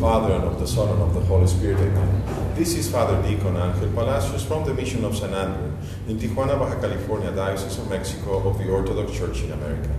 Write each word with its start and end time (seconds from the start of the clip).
Father, 0.00 0.32
and 0.32 0.44
of 0.44 0.58
the 0.58 0.66
Son, 0.66 0.88
and 0.88 1.02
of 1.02 1.12
the 1.12 1.20
Holy 1.20 1.46
Spirit. 1.46 1.78
Amen. 1.78 2.54
This 2.54 2.74
is 2.74 2.90
Father 2.90 3.20
Deacon 3.20 3.54
Angel 3.54 3.92
Palacios 3.92 4.42
from 4.42 4.64
the 4.64 4.72
Mission 4.72 5.04
of 5.04 5.14
San 5.14 5.34
Andrew 5.34 5.76
in 6.08 6.18
Tijuana, 6.18 6.58
Baja 6.58 6.80
California, 6.80 7.30
Diocese 7.30 7.76
of 7.76 7.90
Mexico 7.90 8.48
of 8.48 8.56
the 8.56 8.70
Orthodox 8.70 9.12
Church 9.12 9.42
in 9.42 9.52
America. 9.52 9.94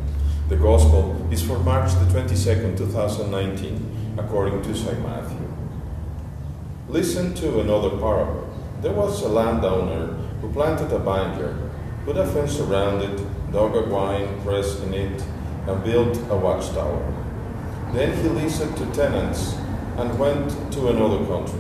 The 0.49 0.55
Gospel 0.55 1.27
is 1.29 1.43
for 1.43 1.59
March 1.59 1.93
the 1.93 2.05
22nd, 2.05 2.79
2019, 2.79 4.15
according 4.17 4.63
to 4.63 4.75
St. 4.75 4.99
Matthew. 5.03 5.47
Listen 6.89 7.35
to 7.35 7.59
another 7.59 7.91
parable. 7.91 8.49
There 8.81 8.93
was 8.93 9.21
a 9.21 9.29
landowner 9.29 10.07
who 10.41 10.51
planted 10.51 10.91
a 10.91 10.97
vineyard, 10.97 11.69
put 12.05 12.17
a 12.17 12.25
fence 12.25 12.59
around 12.59 13.03
it, 13.03 13.17
dug 13.51 13.75
a 13.75 13.83
wine 13.83 14.41
press 14.41 14.79
in 14.79 14.95
it, 14.95 15.23
and 15.67 15.83
built 15.83 16.17
a 16.31 16.35
watchtower. 16.35 17.05
Then 17.93 18.17
he 18.17 18.29
leased 18.29 18.61
it 18.61 18.75
to 18.77 18.85
tenants 18.93 19.57
and 19.97 20.17
went 20.19 20.49
to 20.73 20.89
another 20.89 21.25
country. 21.25 21.59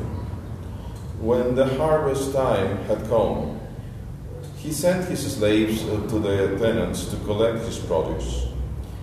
When 1.19 1.55
the 1.55 1.67
harvest 1.77 2.33
time 2.33 2.77
had 2.85 3.07
come, 3.07 3.59
he 4.57 4.71
sent 4.71 5.07
his 5.07 5.35
slaves 5.35 5.83
uh, 5.83 6.07
to 6.07 6.19
the 6.19 6.57
tenants 6.59 7.05
to 7.05 7.15
collect 7.17 7.65
his 7.65 7.79
produce. 7.79 8.47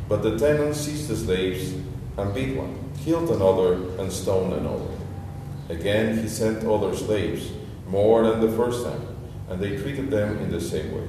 But 0.08 0.22
the 0.22 0.38
tenants 0.38 0.80
seized 0.80 1.08
the 1.08 1.16
slaves 1.16 1.74
and 2.16 2.34
beat 2.34 2.56
one, 2.56 2.92
killed 3.04 3.30
another, 3.30 3.74
and 4.00 4.12
stoned 4.12 4.52
another. 4.52 4.86
Again, 5.68 6.18
he 6.18 6.28
sent 6.28 6.64
other 6.66 6.96
slaves, 6.96 7.50
more 7.88 8.26
than 8.26 8.40
the 8.40 8.56
first 8.56 8.84
time, 8.84 9.06
and 9.48 9.60
they 9.60 9.76
treated 9.76 10.10
them 10.10 10.38
in 10.38 10.50
the 10.50 10.60
same 10.60 10.92
way. 10.92 11.08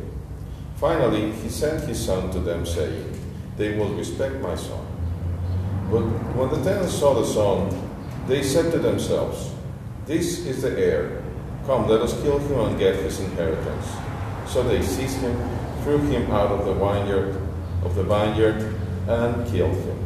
Finally, 0.76 1.32
he 1.32 1.50
sent 1.50 1.88
his 1.88 2.04
son 2.04 2.32
to 2.32 2.40
them, 2.40 2.66
saying, 2.66 3.20
They 3.58 3.78
will 3.78 3.94
respect 3.96 4.36
my 4.42 4.56
son. 4.56 4.86
But 5.92 6.04
when 6.36 6.50
the 6.50 6.64
tenants 6.64 6.94
saw 6.94 7.14
the 7.14 7.26
son, 7.26 7.89
they 8.30 8.44
said 8.44 8.72
to 8.72 8.80
themselves, 8.80 9.52
This 10.06 10.46
is 10.46 10.62
the 10.62 10.78
heir. 10.78 11.24
Come, 11.66 11.88
let 11.88 12.02
us 12.02 12.20
kill 12.22 12.40
him 12.40 12.60
and 12.60 12.80
get 12.80 12.96
his 12.96 13.20
inheritance. 13.20 13.88
So 14.48 14.64
they 14.64 14.82
seized 14.82 15.18
him, 15.18 15.36
threw 15.84 16.00
him 16.00 16.32
out 16.32 16.52
of 16.52 16.66
the 16.66 16.74
vineyard 16.74 17.50
of 17.84 17.96
the 17.96 18.04
vineyard, 18.04 18.76
and 19.08 19.48
killed 19.52 19.76
him. 19.76 20.00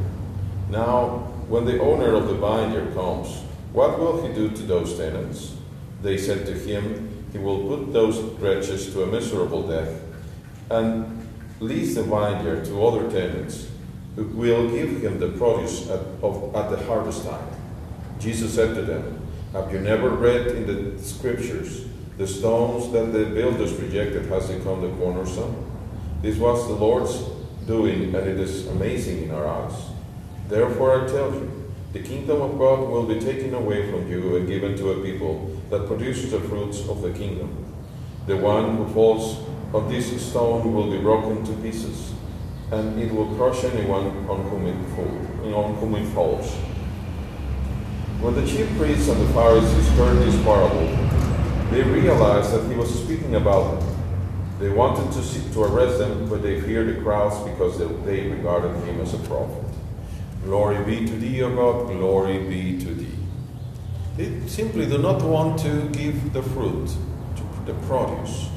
Now, 0.70 1.20
when 1.48 1.66
the 1.66 1.80
owner 1.82 2.14
of 2.14 2.28
the 2.28 2.36
vineyard 2.36 2.94
comes, 2.94 3.42
what 3.74 4.00
will 4.00 4.26
he 4.26 4.34
do 4.34 4.50
to 4.50 4.64
those 4.64 4.98
tenants? 4.98 5.56
They 6.02 6.18
said 6.18 6.46
to 6.46 6.54
him, 6.54 7.26
He 7.32 7.40
will 7.40 7.68
put 7.68 7.94
those 7.94 8.20
wretches 8.40 8.94
to 8.94 9.04
a 9.04 9.08
miserable 9.08 9.68
death, 9.68 10.02
and 10.70 11.28
lease 11.60 11.96
the 11.96 12.04
vineyard 12.04 12.66
to 12.66 12.86
other 12.86 13.10
tenants, 13.10 13.70
who 14.16 14.26
will 14.26 14.70
give 14.70 15.02
him 15.02 15.20
the 15.20 15.30
produce 15.30 15.90
at, 15.90 16.00
of, 16.22 16.56
at 16.56 16.70
the 16.70 16.78
harvest 16.86 17.26
time. 17.26 17.63
Jesus 18.20 18.54
said 18.56 18.76
to 18.76 18.82
them, 18.82 19.28
Have 19.54 19.72
you 19.72 19.80
never 19.80 20.10
read 20.10 20.48
in 20.48 20.68
the 20.68 21.02
scriptures, 21.02 21.86
the 22.18 22.28
stones 22.28 22.92
that 22.94 23.12
the 23.12 23.26
builders 23.26 23.74
rejected 23.74 24.26
has 24.28 24.50
become 24.50 24.82
the 24.82 24.90
cornerstone? 24.98 25.70
This 26.22 26.38
was 26.38 26.68
the 26.68 26.74
Lord's 26.74 27.22
doing, 27.68 28.16
and 28.16 28.28
it 28.28 28.40
is 28.40 28.68
amazing 28.68 29.24
in 29.24 29.32
our 29.32 29.48
eyes. 29.48 29.74
Therefore 30.48 31.04
I 31.04 31.08
tell 31.08 31.34
you, 31.34 31.64
the 31.94 32.00
kingdom 32.00 32.42
of 32.42 32.58
God 32.58 32.90
will 32.90 33.06
be 33.06 33.20
taken 33.20 33.54
away 33.54 33.92
from 33.92 34.10
you 34.10 34.36
and 34.36 34.48
given 34.48 34.76
to 34.78 34.92
a 34.92 35.04
people 35.04 35.62
that 35.70 35.88
produces 35.88 36.32
the 36.32 36.40
fruits 36.40 36.88
of 36.90 37.02
the 37.02 37.12
kingdom. 37.12 37.66
The 38.26 38.38
one 38.38 38.78
who 38.78 38.88
falls 38.94 39.38
on 39.74 39.90
this 39.90 40.10
stone 40.30 40.74
will 40.74 40.90
be 40.90 41.00
broken 41.00 41.44
to 41.46 41.54
pieces, 41.62 42.14
and 42.72 43.00
it 43.00 43.12
will 43.14 43.36
crush 43.36 43.64
anyone 43.64 44.08
on 44.28 44.44
whom 44.50 44.68
it, 44.68 45.54
on 45.54 45.76
whom 45.76 45.96
it 45.96 46.08
falls. 46.14 46.56
When 48.24 48.36
the 48.36 48.48
chief 48.48 48.70
priests 48.78 49.10
and 49.10 49.20
the 49.20 49.34
Pharisees 49.34 49.90
heard 49.98 50.18
this 50.20 50.42
parable, 50.46 50.88
they 51.72 51.84
realized 51.84 52.54
that 52.54 52.72
he 52.72 52.78
was 52.78 53.04
speaking 53.04 53.36
about 53.36 53.82
them. 53.82 53.96
They 54.62 54.70
wanted 54.70 55.12
to, 55.12 55.52
to 55.52 55.64
arrest 55.64 55.98
them, 55.98 56.30
but 56.30 56.42
they 56.42 56.62
feared 56.62 56.96
the 56.96 57.02
crowds 57.02 57.38
because 57.50 57.78
they, 57.78 57.86
they 58.06 58.30
regarded 58.30 58.74
him 58.86 59.02
as 59.02 59.14
a 59.14 59.18
prophet. 59.28 59.66
Glory 60.46 60.82
be 60.86 61.06
to 61.06 61.18
thee, 61.18 61.42
O 61.42 61.54
God, 61.54 61.88
glory 61.88 62.40
be 62.48 62.80
to 62.80 62.94
thee. 62.94 63.12
They 64.16 64.48
simply 64.48 64.86
do 64.86 65.00
not 65.00 65.22
want 65.22 65.60
to 65.60 65.90
give 65.90 66.32
the 66.32 66.44
fruit, 66.44 66.92
the 67.66 67.74
produce. 67.74 68.48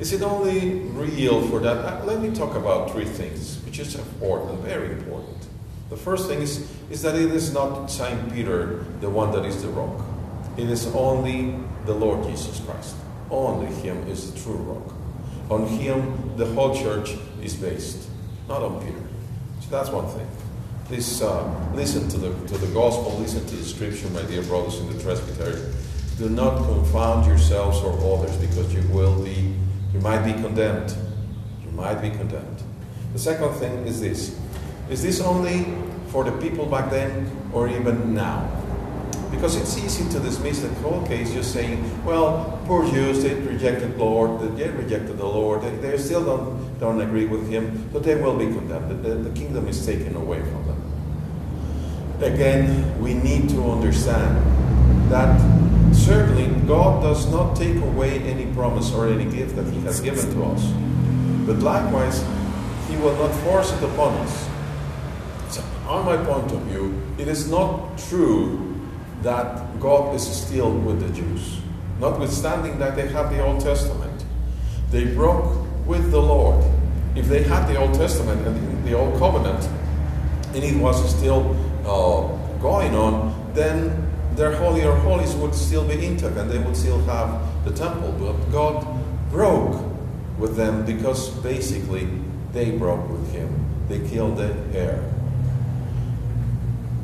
Is 0.00 0.12
it 0.12 0.20
only 0.20 0.80
real 0.90 1.48
for 1.48 1.60
that? 1.60 1.78
Uh, 1.78 2.04
let 2.04 2.20
me 2.20 2.30
talk 2.30 2.54
about 2.54 2.90
three 2.90 3.06
things, 3.06 3.58
which 3.64 3.78
is 3.78 3.94
important, 3.94 4.60
very 4.60 4.92
important. 4.92 5.46
The 5.88 5.96
first 5.96 6.28
thing 6.28 6.40
is, 6.42 6.68
is 6.90 7.02
that 7.02 7.14
it 7.14 7.30
is 7.30 7.52
not 7.52 7.86
Saint 7.86 8.32
Peter, 8.32 8.84
the 9.00 9.08
one 9.08 9.30
that 9.32 9.44
is 9.44 9.62
the 9.62 9.68
rock. 9.68 10.04
It 10.56 10.68
is 10.68 10.86
only 10.94 11.54
the 11.84 11.94
Lord 11.94 12.24
Jesus 12.24 12.60
Christ. 12.60 12.96
Only 13.30 13.66
Him 13.66 14.06
is 14.08 14.32
the 14.32 14.40
true 14.40 14.56
rock. 14.56 14.94
On 15.48 15.66
Him, 15.66 16.36
the 16.36 16.46
whole 16.46 16.74
church 16.74 17.14
is 17.40 17.54
based, 17.54 18.08
not 18.48 18.62
on 18.62 18.84
Peter. 18.84 18.98
So 19.60 19.70
that's 19.70 19.90
one 19.90 20.08
thing. 20.08 20.26
Please 20.86 21.22
uh, 21.22 21.44
listen 21.74 22.08
to 22.08 22.18
the, 22.18 22.28
to 22.48 22.58
the 22.58 22.72
gospel, 22.72 23.16
listen 23.18 23.44
to 23.46 23.54
the 23.54 23.64
scripture, 23.64 24.08
my 24.10 24.22
dear 24.22 24.42
brothers 24.42 24.78
in 24.80 24.96
the 24.96 25.02
presbytery. 25.02 25.60
Do 26.18 26.28
not 26.28 26.56
confound 26.64 27.26
yourselves 27.26 27.78
or 27.78 27.92
others 28.14 28.36
because 28.36 28.72
you 28.72 28.82
will 28.88 29.22
be, 29.22 29.54
you 29.92 30.00
might 30.00 30.24
be 30.24 30.32
condemned. 30.32 30.96
You 31.64 31.70
might 31.72 32.00
be 32.00 32.10
condemned. 32.10 32.62
The 33.12 33.18
second 33.18 33.52
thing 33.54 33.86
is 33.86 34.00
this 34.00 34.38
Is 34.88 35.02
this 35.02 35.20
only 35.20 35.66
for 36.08 36.22
the 36.22 36.32
people 36.38 36.66
back 36.66 36.90
then 36.90 37.30
or 37.52 37.68
even 37.68 38.14
now? 38.14 38.52
Because 39.30 39.56
it's 39.56 39.76
easy 39.76 40.08
to 40.12 40.20
dismiss 40.20 40.60
the 40.60 40.68
whole 40.76 41.04
case 41.06 41.32
just 41.32 41.52
saying, 41.52 41.82
well, 42.04 42.60
poor 42.66 42.88
Jews, 42.88 43.22
they 43.22 43.34
rejected 43.34 43.98
the 43.98 44.04
Lord, 44.04 44.56
they 44.56 44.70
rejected 44.70 45.18
the 45.18 45.26
Lord, 45.26 45.62
they, 45.62 45.70
they 45.76 45.98
still 45.98 46.24
don't, 46.24 46.78
don't 46.78 47.00
agree 47.00 47.26
with 47.26 47.48
him, 47.48 47.88
but 47.92 48.04
they 48.04 48.14
will 48.14 48.38
be 48.38 48.46
condemned. 48.46 49.02
The, 49.04 49.14
the 49.14 49.30
kingdom 49.38 49.66
is 49.66 49.84
taken 49.84 50.14
away 50.14 50.40
from 50.40 50.66
them. 50.66 50.76
Again, 52.22 53.00
we 53.00 53.14
need 53.14 53.50
to 53.50 53.70
understand 53.70 54.38
that 55.10 55.38
certainly 55.92 56.46
God 56.66 57.02
does 57.02 57.30
not 57.30 57.56
take 57.56 57.76
away 57.76 58.20
any 58.20 58.46
promise 58.54 58.92
or 58.92 59.08
any 59.08 59.24
gift 59.30 59.56
that 59.56 59.70
He 59.72 59.80
has 59.80 60.00
given 60.00 60.32
to 60.32 60.44
us. 60.44 60.64
But 61.46 61.58
likewise, 61.58 62.24
He 62.88 62.96
will 62.96 63.14
not 63.16 63.34
force 63.42 63.72
it 63.72 63.82
upon 63.82 64.14
us. 64.14 64.48
On 65.86 66.04
my 66.04 66.16
point 66.16 66.50
of 66.50 66.60
view, 66.62 67.00
it 67.16 67.28
is 67.28 67.48
not 67.48 67.96
true 67.96 68.74
that 69.22 69.78
God 69.78 70.16
is 70.16 70.26
still 70.26 70.72
with 70.72 71.00
the 71.00 71.14
Jews, 71.14 71.60
notwithstanding 72.00 72.78
that 72.80 72.96
they 72.96 73.06
have 73.08 73.30
the 73.30 73.44
Old 73.44 73.60
Testament. 73.60 74.24
They 74.90 75.04
broke 75.04 75.64
with 75.86 76.10
the 76.10 76.20
Lord. 76.20 76.64
If 77.14 77.28
they 77.28 77.44
had 77.44 77.66
the 77.68 77.76
Old 77.76 77.94
Testament 77.94 78.44
and 78.46 78.84
the 78.84 78.94
Old 78.94 79.16
Covenant, 79.18 79.64
and 80.54 80.64
it 80.64 80.76
was 80.76 81.16
still 81.16 81.54
uh, 81.84 82.26
going 82.60 82.94
on, 82.96 83.52
then 83.54 84.10
their 84.34 84.56
holy 84.56 84.84
or 84.84 84.96
holies 84.96 85.34
would 85.36 85.54
still 85.54 85.86
be 85.86 86.04
intact 86.04 86.36
and 86.36 86.50
they 86.50 86.58
would 86.58 86.76
still 86.76 87.00
have 87.04 87.64
the 87.64 87.70
temple. 87.70 88.12
But 88.12 88.50
God 88.50 88.84
broke 89.30 89.82
with 90.36 90.56
them 90.56 90.84
because 90.84 91.30
basically 91.42 92.08
they 92.52 92.72
broke 92.72 93.08
with 93.08 93.32
Him. 93.32 93.48
They 93.88 94.00
killed 94.08 94.36
the 94.36 94.54
heir. 94.74 95.15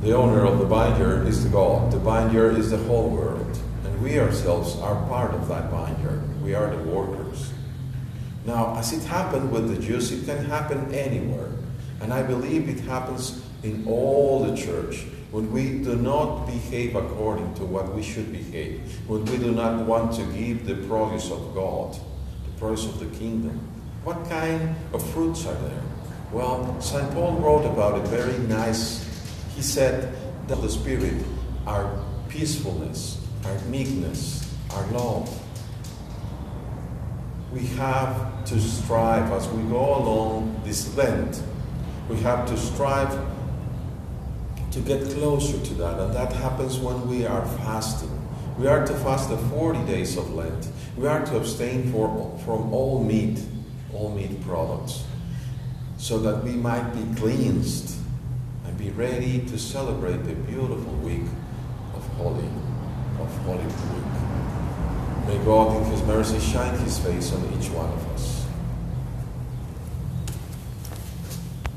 The 0.03 0.17
owner 0.17 0.45
of 0.45 0.59
the 0.59 0.65
binder 0.65 1.23
is 1.23 1.45
the 1.45 1.51
God. 1.51 1.93
The 1.93 1.99
binder 1.99 2.51
is 2.51 2.73
the 2.73 2.77
whole 2.77 3.09
world. 3.09 3.57
And 3.85 4.03
we 4.03 4.19
ourselves 4.19 4.77
are 4.81 4.97
part 5.07 5.33
of 5.33 5.47
that 5.47 5.71
binder. 5.71 6.21
We 6.43 6.55
are 6.57 6.75
the 6.75 6.83
workers. 6.83 7.53
Now, 8.45 8.77
as 8.77 8.93
it 8.93 9.05
happened 9.05 9.53
with 9.53 9.73
the 9.73 9.81
Jews, 9.81 10.11
it 10.11 10.25
can 10.27 10.45
happen 10.47 10.93
anywhere. 10.93 11.51
And 12.01 12.13
I 12.13 12.25
believe 12.25 12.69
it 12.69 12.81
happens 12.81 13.45
in 13.63 13.87
all 13.87 14.45
the 14.45 14.57
church 14.57 15.07
when 15.31 15.53
we 15.53 15.79
do 15.79 15.95
not 15.95 16.47
behave 16.47 16.97
according 16.97 17.55
to 17.55 17.65
what 17.65 17.95
we 17.95 18.03
should 18.03 18.33
behave, 18.33 18.81
when 19.09 19.25
we 19.27 19.39
do 19.39 19.53
not 19.53 19.87
want 19.87 20.15
to 20.17 20.25
give 20.33 20.67
the 20.67 20.75
produce 20.89 21.31
of 21.31 21.55
God, 21.55 21.93
the 21.93 22.59
produce 22.59 22.87
of 22.87 22.99
the 22.99 23.07
kingdom. 23.17 23.57
What 24.03 24.29
kind 24.29 24.75
of 24.93 25.11
fruits 25.13 25.47
are 25.47 25.55
there? 25.55 25.83
Well, 26.33 26.81
St. 26.81 27.09
Paul 27.13 27.35
wrote 27.37 27.65
about 27.65 28.01
it 28.01 28.09
very 28.09 28.37
nice. 28.49 29.12
He 29.55 29.63
said 29.63 30.15
that 30.49 30.61
the 30.61 30.69
Spirit 30.69 31.23
our 31.67 32.05
peacefulness, 32.29 33.21
our 33.45 33.59
meekness, 33.67 34.53
our 34.75 34.87
love. 34.89 35.41
We 37.53 37.67
have 37.77 38.45
to 38.47 38.61
strive 38.61 39.31
as 39.33 39.49
we 39.49 39.63
go 39.65 39.97
along 39.97 40.61
this 40.65 40.95
Lent. 40.97 41.43
We 42.09 42.17
have 42.21 42.49
to 42.49 42.57
strive 42.57 43.13
to 44.71 44.81
get 44.81 45.11
closer 45.11 45.59
to 45.59 45.75
that, 45.75 46.01
and 46.01 46.15
that 46.15 46.33
happens 46.33 46.79
when 46.79 47.09
we 47.09 47.27
are 47.27 47.45
fasting. 47.59 48.11
We 48.59 48.67
are 48.67 48.87
to 48.87 48.95
fast 48.95 49.29
the 49.29 49.37
40 49.37 49.85
days 49.85 50.17
of 50.17 50.33
Lent. 50.35 50.69
We 50.97 51.07
are 51.07 51.25
to 51.27 51.37
abstain 51.37 51.93
for, 51.93 52.39
from 52.45 52.73
all 52.73 53.05
meat, 53.05 53.41
all 53.93 54.11
meat 54.15 54.43
products, 54.43 55.05
so 55.99 56.19
that 56.19 56.43
we 56.43 56.53
might 56.53 56.93
be 56.93 57.21
cleansed 57.21 58.02
be 58.83 58.91
ready 58.91 59.39
to 59.39 59.57
celebrate 59.57 60.25
the 60.25 60.35
beautiful 60.35 60.93
week 61.05 61.23
of 61.95 62.05
Holy, 62.15 62.49
of 63.21 63.37
Holy 63.45 63.65
Week. 63.65 65.29
May 65.29 65.45
God 65.45 65.77
in 65.77 65.85
His 65.93 66.03
mercy 66.03 66.41
shine 66.41 66.77
His 66.81 66.99
face 66.99 67.33
on 67.33 67.45
each 67.57 67.71
one 67.71 67.93
of 67.93 68.09
us 68.09 68.42